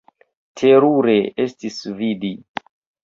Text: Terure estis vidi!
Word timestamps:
Terure 0.61 1.15
estis 1.45 1.79
vidi! 2.01 2.33